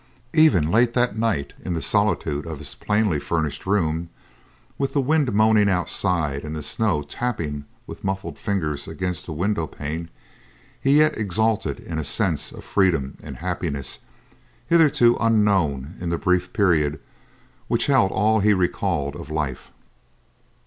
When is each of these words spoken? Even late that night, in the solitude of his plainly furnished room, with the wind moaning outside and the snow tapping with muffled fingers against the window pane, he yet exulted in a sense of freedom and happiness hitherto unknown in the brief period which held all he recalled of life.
Even 0.33 0.71
late 0.71 0.95
that 0.95 1.15
night, 1.15 1.53
in 1.63 1.75
the 1.75 1.79
solitude 1.79 2.47
of 2.47 2.57
his 2.57 2.73
plainly 2.73 3.19
furnished 3.19 3.67
room, 3.67 4.09
with 4.79 4.93
the 4.93 4.99
wind 4.99 5.31
moaning 5.31 5.69
outside 5.69 6.43
and 6.43 6.55
the 6.55 6.63
snow 6.63 7.03
tapping 7.03 7.65
with 7.85 8.03
muffled 8.03 8.39
fingers 8.39 8.87
against 8.87 9.27
the 9.27 9.31
window 9.31 9.67
pane, 9.67 10.09
he 10.81 10.97
yet 10.97 11.15
exulted 11.15 11.79
in 11.79 11.99
a 11.99 12.03
sense 12.03 12.51
of 12.51 12.63
freedom 12.65 13.15
and 13.21 13.37
happiness 13.45 13.99
hitherto 14.65 15.17
unknown 15.19 15.93
in 16.01 16.09
the 16.09 16.17
brief 16.17 16.51
period 16.51 16.99
which 17.67 17.85
held 17.85 18.11
all 18.11 18.39
he 18.39 18.55
recalled 18.55 19.15
of 19.15 19.29
life. 19.29 19.71